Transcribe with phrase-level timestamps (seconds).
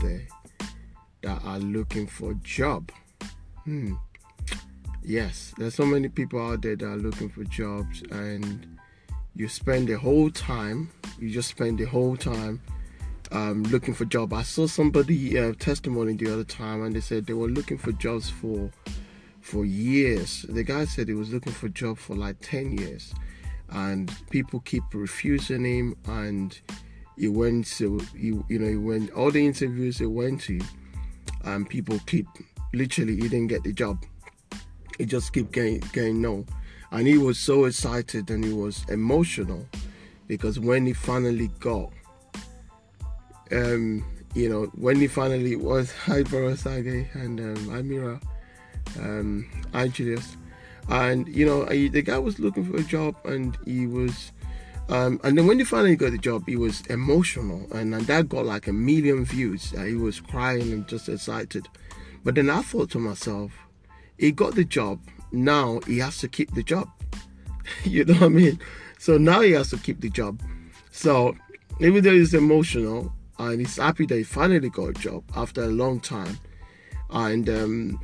[0.00, 0.26] there
[1.22, 2.90] that are looking for job.
[3.64, 3.94] Hmm.
[5.02, 8.78] Yes, there's so many people out there that are looking for jobs, and
[9.34, 12.60] you spend the whole time, you just spend the whole time
[13.32, 14.32] um, looking for job.
[14.32, 17.92] I saw somebody uh, testimony the other time, and they said they were looking for
[17.92, 18.70] jobs for
[19.40, 20.44] for years.
[20.48, 23.14] The guy said he was looking for job for like 10 years,
[23.70, 25.96] and people keep refusing him.
[26.06, 26.58] And
[27.18, 30.60] he went to, you, you know, he went all the interviews he went to,
[31.44, 32.26] and people keep
[32.72, 34.04] literally he didn't get the job.
[34.98, 36.44] He just keep getting getting no,
[36.90, 39.66] and he was so excited and he was emotional
[40.26, 41.90] because when he finally got,
[43.52, 48.20] um, you know, when he finally was hi Sage and um, Amira
[48.98, 50.36] um, Angeles,
[50.88, 54.32] and you know the guy was looking for a job, and he was,
[54.88, 58.28] um, and then when he finally got the job, he was emotional, and, and that
[58.28, 59.74] got like a million views.
[59.76, 61.68] Uh, he was crying and just excited.
[62.24, 63.52] But then I thought to myself,
[64.16, 65.00] he got the job.
[65.30, 66.88] Now he has to keep the job.
[67.84, 68.60] you know what I mean?
[68.98, 70.40] So now he has to keep the job.
[70.90, 71.36] So
[71.80, 75.68] even though he's emotional and he's happy that he finally got a job after a
[75.68, 76.38] long time,
[77.10, 78.00] and um,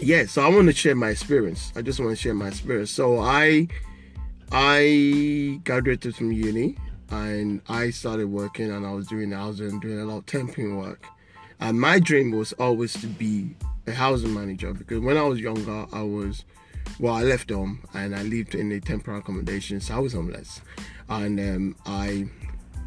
[0.00, 1.72] yeah, so I want to share my experience.
[1.76, 2.90] I just want to share my experience.
[2.90, 3.68] So I
[4.50, 6.76] I graduated from uni
[7.10, 11.06] and I started working and I was doing was doing a lot of temping work.
[11.60, 13.54] And my dream was always to be
[13.86, 16.44] a housing manager because when I was younger I was
[16.98, 20.60] well I left home and I lived in a temporary accommodation so I was homeless
[21.08, 22.28] and um, I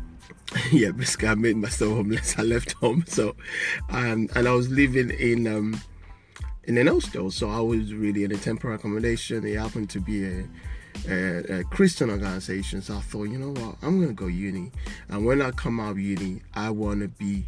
[0.72, 3.36] yeah basically I made myself homeless I left home so
[3.90, 5.82] um, and I was living in um,
[6.68, 7.32] in an hostel.
[7.32, 9.46] So I was really in a temporary accommodation.
[9.46, 10.46] It happened to be a,
[11.08, 14.72] a, Christian organizations, I thought, you know what, I'm gonna go uni.
[15.10, 17.46] And when I come out of uni, I wanna be,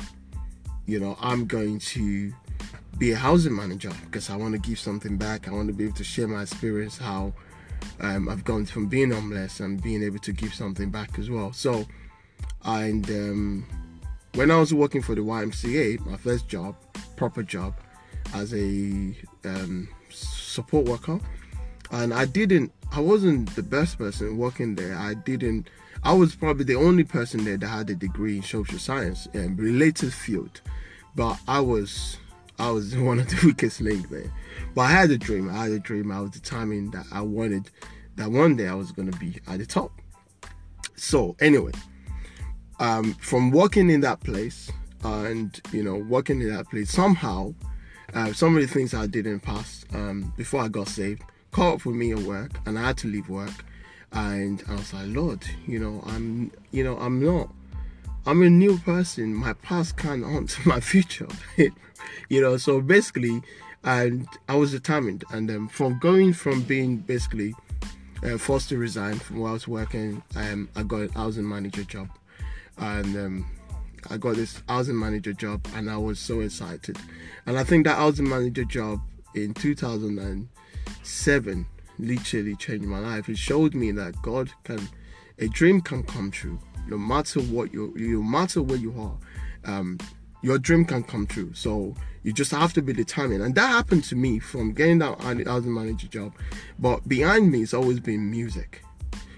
[0.85, 2.33] you know, I'm going to
[2.97, 5.47] be a housing manager because I want to give something back.
[5.47, 7.33] I want to be able to share my experience, how
[7.99, 11.53] um, I've gone from being homeless and being able to give something back as well.
[11.53, 11.85] So,
[12.63, 13.65] and um,
[14.33, 16.75] when I was working for the YMCA, my first job,
[17.15, 17.75] proper job,
[18.33, 19.15] as a
[19.45, 21.19] um, support worker,
[21.91, 22.71] and I didn't.
[22.91, 24.95] I wasn't the best person working there.
[24.95, 25.69] I didn't.
[26.03, 29.59] I was probably the only person there that had a degree in social science and
[29.59, 30.61] related field,
[31.15, 32.17] but I was
[32.59, 34.31] I was one of the weakest link there.
[34.73, 35.49] But I had a dream.
[35.49, 36.11] I had a dream.
[36.11, 37.69] I was determined that I wanted
[38.15, 39.91] that one day I was going to be at the top.
[40.95, 41.73] So anyway,
[42.79, 44.71] um, from working in that place
[45.03, 47.53] and you know working in that place, somehow
[48.13, 51.21] uh, some of the things I did in the past um, before I got saved
[51.51, 53.65] caught up with me at work, and I had to leave work.
[54.11, 57.49] And I was like, Lord, you know, I'm, you know, I'm not,
[58.25, 59.33] I'm a new person.
[59.33, 61.27] My past can't haunt my future,
[62.29, 62.57] you know.
[62.57, 63.41] So basically,
[63.83, 65.23] and I was determined.
[65.31, 67.53] And um, from going from being basically
[68.23, 71.83] uh, forced to resign from where I was working, um, I got a housing manager
[71.83, 72.09] job,
[72.77, 73.45] and um,
[74.09, 76.97] I got this housing manager job and I was so excited.
[77.45, 79.01] And I think that housing manager job
[79.35, 79.53] in
[81.07, 81.65] 2007
[81.99, 83.29] literally changed my life.
[83.29, 84.87] It showed me that God can,
[85.39, 89.17] a dream can come true no matter what you, no matter where you are.
[89.65, 89.97] Um,
[90.41, 91.53] your dream can come true.
[91.53, 93.41] So you just have to be determined.
[93.41, 96.33] And that happened to me from getting that housing manager job.
[96.77, 98.83] But behind me, it's always been music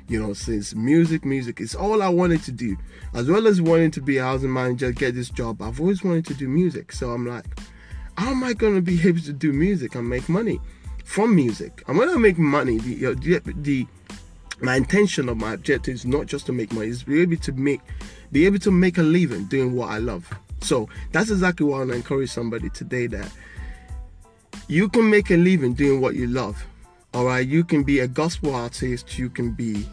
[0.08, 2.76] you know, since music, music is all I wanted to do.
[3.14, 6.26] As well as wanting to be a housing manager, get this job, I've always wanted
[6.26, 6.92] to do music.
[6.92, 7.46] So I'm like,
[8.18, 10.60] how am I going to be able to do music and make money
[11.10, 11.84] from music?
[11.88, 13.88] And when I make money, the, uh, the, the
[14.62, 17.52] my intention of my objective is not just to make money, it's be able to
[17.54, 17.82] make
[18.32, 20.30] be able to make a living doing what I love.
[20.62, 23.32] So that's exactly why I want to encourage somebody today that
[24.68, 26.64] you can make a living doing what you love.
[27.14, 29.88] All right, you can be a gospel artist, you can be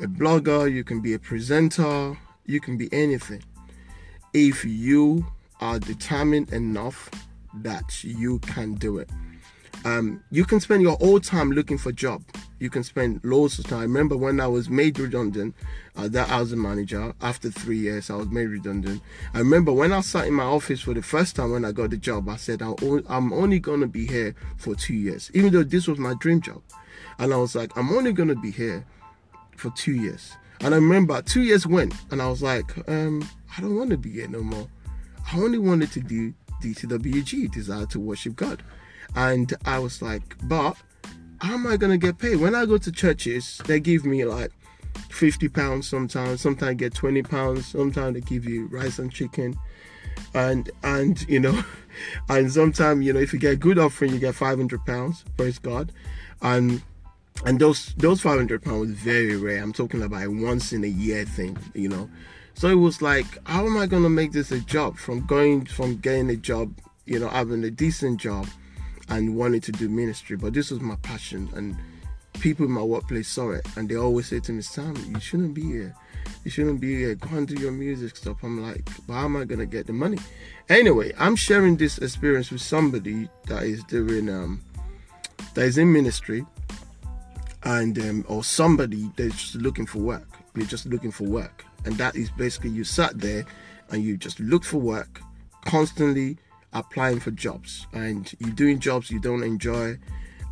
[0.00, 2.16] a blogger, you can be a presenter,
[2.46, 3.42] you can be anything.
[4.32, 5.26] If you
[5.60, 7.10] are determined enough
[7.56, 9.10] that you can do it.
[9.84, 12.22] Um, you can spend your whole time looking for job.
[12.58, 13.82] You can spend loads of time.
[13.82, 15.54] Remember when I was made redundant,
[15.94, 17.12] uh, that I was a manager.
[17.20, 19.02] After three years, I was made redundant.
[19.34, 21.90] I remember when I sat in my office for the first time when I got
[21.90, 25.64] the job, I said, I'm only going to be here for two years, even though
[25.64, 26.62] this was my dream job.
[27.18, 28.86] And I was like, I'm only going to be here
[29.56, 30.32] for two years.
[30.60, 33.98] And I remember two years went, and I was like, um, I don't want to
[33.98, 34.66] be here no more.
[35.30, 36.32] I only wanted to do
[36.62, 38.62] DTWG, Desire to Worship God.
[39.14, 40.76] And I was like, but
[41.40, 42.36] how am I to get paid?
[42.36, 44.50] When I go to churches, they give me like
[45.10, 49.58] 50 pounds sometimes, sometimes I get 20 pounds, sometimes they give you rice and chicken.
[50.34, 51.62] and and you know,
[52.28, 55.24] and sometimes you know if you get good offering, you get five hundred pounds.
[55.36, 55.92] Praise God,
[56.42, 56.82] and
[57.44, 61.24] and those those 500 pounds was very rare i'm talking about once in a year
[61.24, 62.08] thing you know
[62.54, 65.96] so it was like how am i to make this a job from going from
[65.96, 66.72] getting a job
[67.06, 68.46] you know having a decent job
[69.08, 71.76] and wanted to do ministry but this was my passion and
[72.40, 75.54] people in my workplace saw it and they always say to me sam you shouldn't
[75.54, 75.94] be here.
[76.42, 77.14] You shouldn't be here.
[77.14, 78.42] Go and do your music stuff.
[78.42, 80.18] I'm like but how am i to get the money?
[80.68, 84.60] Anyway i'm sharing this experience with somebody that is doing um
[85.54, 86.44] that is in ministry
[87.64, 90.28] and um, or somebody that's just looking for work.
[90.54, 93.44] You're just looking for work, and that is basically you sat there
[93.90, 95.20] and you just look for work,
[95.64, 96.38] constantly
[96.74, 99.98] applying for jobs, and you're doing jobs you don't enjoy.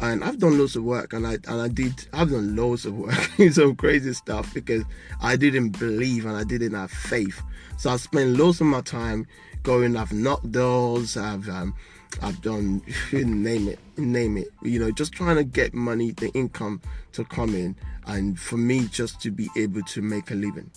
[0.00, 2.06] And I've done loads of work, and I and I did.
[2.12, 3.14] I've done loads of work,
[3.52, 4.84] some crazy stuff because
[5.20, 7.42] I didn't believe and I didn't have faith.
[7.76, 9.26] So I spent loads of my time
[9.62, 9.96] going.
[9.96, 11.16] I've knocked doors.
[11.16, 11.74] I've um,
[12.20, 12.82] I've done
[13.12, 14.48] name it, name it.
[14.62, 16.80] You know, just trying to get money, the income
[17.12, 17.76] to come in,
[18.06, 20.70] and for me just to be able to make a living.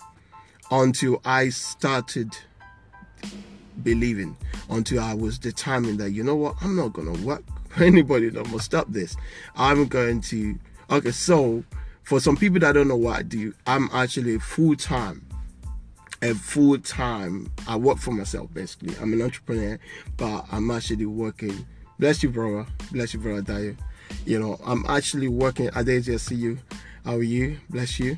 [0.71, 2.35] Until I started
[3.83, 4.35] believing,
[4.69, 8.49] until I was determined that you know what, I'm not gonna work for anybody that
[8.51, 9.15] must stop this.
[9.55, 10.57] I'm going to.
[10.89, 11.63] Okay, so
[12.03, 15.25] for some people that don't know what I do, I'm actually full time
[16.21, 17.51] a full time.
[17.67, 18.95] I work for myself basically.
[19.01, 19.79] I'm an entrepreneur,
[20.17, 21.65] but I'm actually working.
[21.99, 22.65] Bless you, brother.
[22.91, 23.77] Bless you, brother Dayo.
[24.25, 25.69] You know, I'm actually working.
[25.73, 26.57] I did see you.
[27.03, 27.57] How are you?
[27.69, 28.17] Bless you.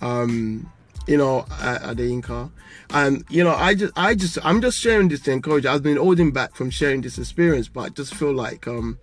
[0.00, 0.70] Um,
[1.06, 2.50] you know, at, at the Inca.
[2.90, 5.66] And you know, I just, I just, I'm just sharing this to encourage.
[5.66, 8.98] I've been holding back from sharing this experience, but I just feel like um,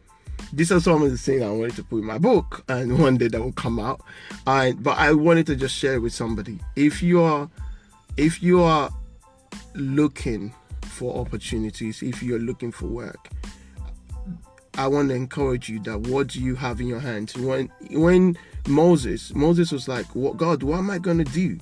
[0.54, 3.18] these are some of the things I wanted to put in my book, and one
[3.18, 4.02] day that will come out.
[4.48, 6.60] And but I wanted to just share it with somebody.
[6.76, 7.50] If you are
[8.18, 8.90] if you are
[9.76, 10.54] looking
[10.84, 13.30] for opportunities, if you're looking for work,
[14.78, 17.36] I want to encourage you that what do you have in your hands?
[17.36, 18.38] When when
[18.68, 20.64] Moses, Moses was like, "What God?
[20.64, 21.58] What am I going to do?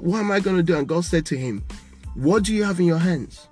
[0.00, 1.64] What am I going to do?" And God said to him,
[2.14, 3.48] "What do you have in your hands?"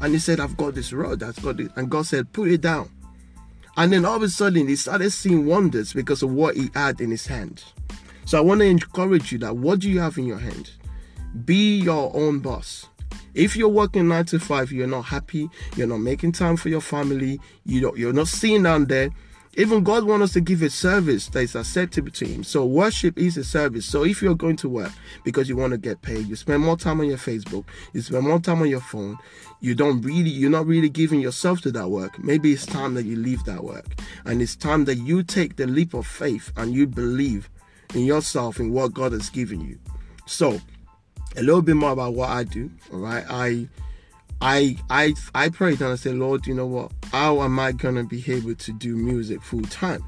[0.00, 1.22] And he said, "I've got this rod.
[1.22, 2.88] I've got it." And God said, "Put it down."
[3.76, 7.00] And then all of a sudden, he started seeing wonders because of what he had
[7.00, 7.62] in his hand.
[8.24, 10.76] So I want to encourage you that what do you have in your hands?
[11.44, 12.86] Be your own boss.
[13.34, 16.80] If you're working nine to five, you're not happy, you're not making time for your
[16.80, 19.10] family, you don't, you're not seeing down there.
[19.58, 22.44] Even God wants us to give a service that is acceptable to Him.
[22.44, 23.84] So worship is a service.
[23.86, 24.92] So if you're going to work
[25.24, 28.22] because you want to get paid, you spend more time on your Facebook, you spend
[28.22, 29.18] more time on your phone,
[29.60, 32.22] you don't really, you're not really giving yourself to that work.
[32.22, 35.66] Maybe it's time that you leave that work, and it's time that you take the
[35.66, 37.50] leap of faith and you believe
[37.94, 39.76] in yourself in what God has given you.
[40.26, 40.60] So
[41.36, 42.70] a little bit more about what I do.
[42.92, 43.68] All right, I,
[44.40, 46.92] I, I, I prayed and I said, Lord, you know what?
[47.12, 50.04] How am I gonna be able to do music full time?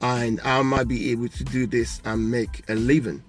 [0.00, 3.22] And how am I be able to do this and make a living?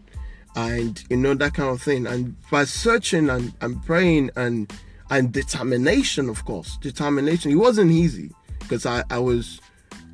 [0.55, 2.07] And you know that kind of thing.
[2.07, 4.71] And by searching and, and praying and
[5.11, 7.51] and determination, of course, determination.
[7.51, 9.59] It wasn't easy because I, I was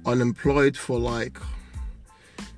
[0.07, 1.39] unemployed for like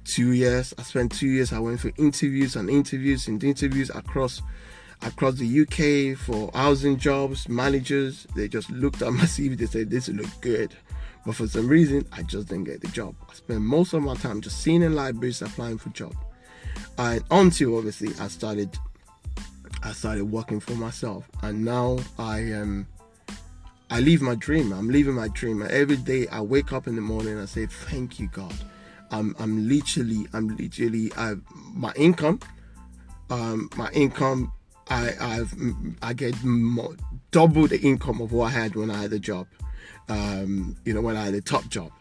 [0.05, 0.73] two years.
[0.77, 1.51] I spent two years.
[1.51, 4.41] I went for interviews and interviews and interviews across
[5.01, 8.27] across the UK for housing jobs, managers.
[8.35, 9.57] They just looked at my CV.
[9.57, 10.75] They said this look good,
[11.25, 13.15] but for some reason I just didn't get the job.
[13.29, 16.17] I spent most of my time just seeing in libraries applying for jobs,
[16.97, 18.77] and until obviously I started
[19.81, 22.87] I started working for myself, and now I am.
[23.91, 24.71] I live my dream.
[24.71, 25.65] I'm living my dream.
[25.67, 28.53] Every day I wake up in the morning and I say, Thank you, God.
[29.11, 31.35] I'm I'm literally I'm literally I
[31.73, 32.39] my income
[33.29, 34.51] um my income
[34.89, 35.53] I I've
[36.01, 36.95] I get more,
[37.31, 39.47] double the income of what I had when I had a job
[40.09, 41.91] um you know when I had a top job.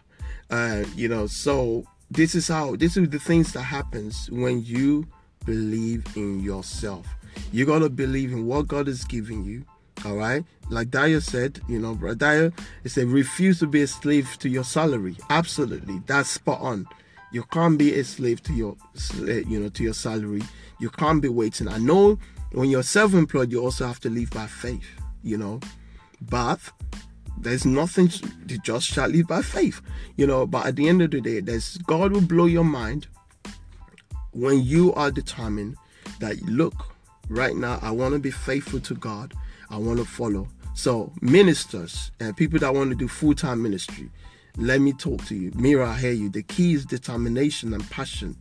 [0.50, 5.06] Uh you know so this is how this is the things that happens when you
[5.44, 7.06] believe in yourself.
[7.52, 9.64] You got to believe in what God is giving you
[10.04, 12.52] all right like Dyer said you know Dyer
[12.84, 15.16] he said refuse to be a slave to your salary.
[15.30, 16.86] Absolutely that's spot on.
[17.30, 18.76] You can't be a slave to your
[19.18, 20.42] you know to your salary.
[20.80, 21.68] You can't be waiting.
[21.68, 22.18] I know
[22.52, 24.88] when you're self-employed you also have to live by faith
[25.22, 25.60] you know
[26.22, 26.60] but
[27.40, 29.80] there's nothing to just shall live by faith
[30.16, 33.06] you know but at the end of the day there's god will blow your mind
[34.32, 35.76] when you are determined
[36.20, 36.94] that look
[37.28, 39.32] right now i want to be faithful to god
[39.70, 40.48] I want to follow.
[40.74, 44.10] So, ministers and people that want to do full time ministry,
[44.56, 45.52] let me talk to you.
[45.54, 46.30] Mira, I hear you.
[46.30, 48.36] The key is determination and passion.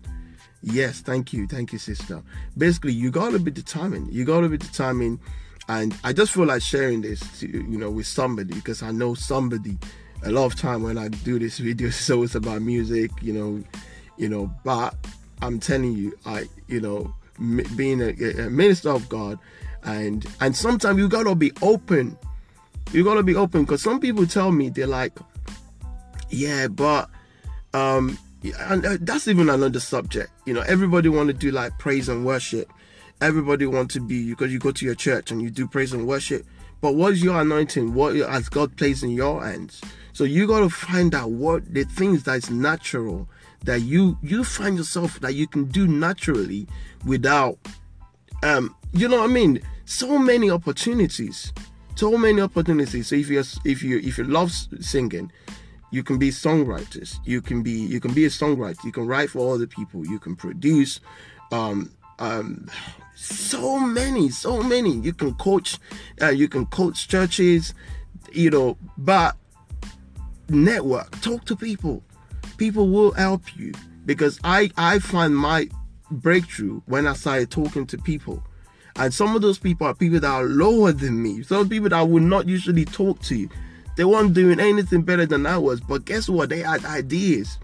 [0.61, 1.47] Yes, thank you.
[1.47, 2.21] Thank you, sister.
[2.57, 4.13] Basically, you got to be determined.
[4.13, 5.19] You got to be determined
[5.69, 9.13] and I just feel like sharing this to you know with somebody because I know
[9.13, 9.77] somebody.
[10.23, 13.63] A lot of time when I do this video, so it's about music, you know,
[14.17, 14.51] you know.
[14.63, 14.95] But
[15.41, 17.13] I'm telling you, I you know,
[17.75, 19.37] being a, a minister of God,
[19.83, 22.17] and and sometimes you gotta be open.
[22.93, 25.13] You gotta be open because some people tell me they're like,
[26.29, 27.09] yeah, but
[27.73, 28.17] um,
[28.59, 30.31] and uh, that's even another subject.
[30.45, 32.71] You know, everybody want to do like praise and worship.
[33.19, 36.07] Everybody want to be because you go to your church and you do praise and
[36.07, 36.45] worship.
[36.81, 37.93] But what is your anointing?
[37.93, 39.81] What has God placed in your hands?
[40.13, 43.27] So you got to find out what the things that's natural
[43.63, 46.67] that you you find yourself that you can do naturally
[47.05, 47.57] without
[48.43, 51.53] um you know what I mean so many opportunities
[51.95, 55.31] so many opportunities so if you if you if you love singing
[55.91, 59.29] you can be songwriters you can be you can be a songwriter you can write
[59.29, 60.99] for other people you can produce
[61.51, 62.69] um um
[63.15, 65.77] so many so many you can coach
[66.21, 67.73] uh, you can coach churches
[68.31, 69.35] you know but
[70.49, 72.03] network talk to people
[72.57, 73.71] people will help you
[74.05, 75.69] because I I find my
[76.09, 78.43] breakthrough when I started talking to people.
[78.95, 81.43] And some of those people are people that are lower than me.
[81.43, 83.47] Some people that I would not usually talk to.
[83.97, 85.81] They weren't doing anything better than I was.
[85.81, 86.49] But guess what?
[86.49, 87.57] They had ideas.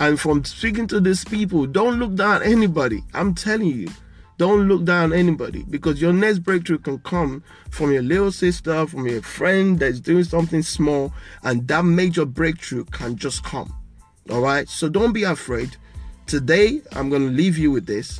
[0.00, 3.04] And from speaking to these people, don't look down anybody.
[3.12, 3.88] I'm telling you.
[4.36, 9.06] Don't look down anybody because your next breakthrough can come from your little sister, from
[9.06, 11.12] your friend that's doing something small,
[11.44, 13.72] and that major breakthrough can just come.
[14.30, 14.68] All right.
[14.68, 15.76] So don't be afraid.
[16.26, 18.18] Today, I'm going to leave you with this.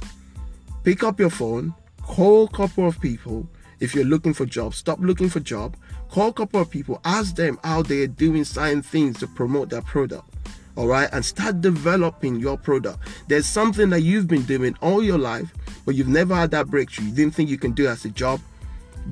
[0.85, 3.49] Pick up your phone, call a couple of people.
[3.81, 5.77] If you're looking for jobs, stop looking for job.
[6.15, 9.83] Call a couple of people, ask them how they're doing certain things to promote their
[9.83, 10.33] product.
[10.77, 13.01] All right, and start developing your product.
[13.27, 15.53] There's something that you've been doing all your life,
[15.85, 17.07] but you've never had that breakthrough.
[17.07, 18.41] You didn't think you can do as a job.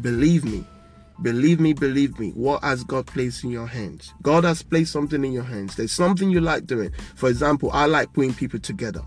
[0.01, 0.65] Believe me,
[1.23, 4.15] Believe me, believe me, what has God placed in your hands?
[4.23, 5.75] God has placed something in your hands.
[5.75, 6.93] There's something you like doing.
[7.17, 9.03] For example, I like putting people together.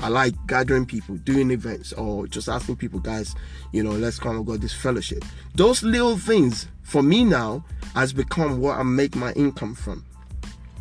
[0.00, 3.36] I like gathering people, doing events, or just asking people, guys,
[3.72, 5.24] you know, let's come and go this fellowship.
[5.54, 10.04] Those little things for me now has become what I make my income from.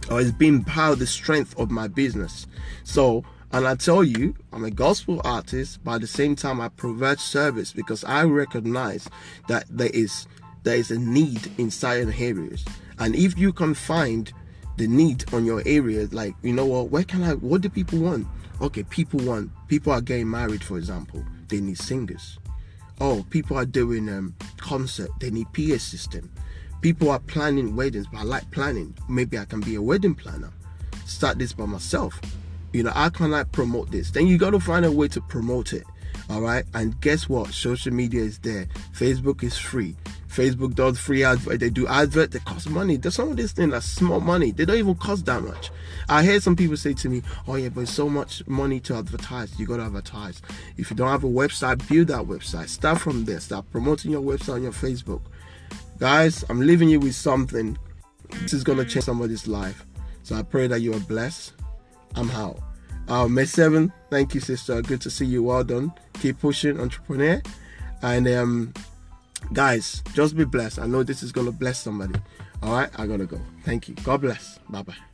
[0.09, 2.47] Or it's been part of the strength of my business.
[2.83, 6.69] So and I tell you, I'm a gospel artist, but at the same time, I
[6.69, 9.09] provide service because I recognize
[9.49, 10.25] that there is
[10.63, 12.63] there is a need in certain areas.
[12.99, 14.31] And if you can find
[14.77, 17.99] the need on your area, like, you know what, where can I, what do people
[17.99, 18.27] want?
[18.61, 22.37] Okay, people want, people are getting married, for example, they need singers.
[23.03, 26.31] Oh, people are doing um concert, they need PA system.
[26.81, 28.95] People are planning weddings, but I like planning.
[29.09, 30.51] Maybe I can be a wedding planner.
[31.07, 32.21] Start this by myself.
[32.73, 34.11] You know, how can I promote this?
[34.11, 35.83] Then you got to find a way to promote it.
[36.29, 36.63] All right.
[36.75, 37.51] And guess what?
[37.53, 38.67] Social media is there.
[38.93, 39.95] Facebook is free.
[40.31, 41.59] Facebook does free advert.
[41.59, 42.31] They do advert.
[42.31, 42.95] They cost money.
[42.95, 44.51] There's some of these things are small money.
[44.51, 45.71] They don't even cost that much.
[46.07, 49.59] I heard some people say to me, "Oh yeah, but so much money to advertise.
[49.59, 50.41] You got to advertise.
[50.77, 52.69] If you don't have a website, build that website.
[52.69, 53.39] Start from there.
[53.39, 55.21] Start promoting your website on your Facebook."
[55.99, 57.77] Guys, I'm leaving you with something.
[58.41, 59.85] This is gonna change somebody's life.
[60.23, 61.53] So I pray that you are blessed.
[62.15, 62.59] I'm out.
[63.07, 64.81] Uh, May 7th, thank you, sister.
[64.81, 65.43] Good to see you.
[65.43, 65.93] Well done.
[66.13, 67.41] Keep pushing, entrepreneur.
[68.01, 68.73] And um,
[69.53, 70.79] guys, just be blessed.
[70.79, 72.19] I know this is to bless somebody.
[72.61, 73.39] All right, I got to go.
[73.63, 73.95] Thank you.
[74.03, 74.59] God bless.
[74.69, 75.10] Bye bye.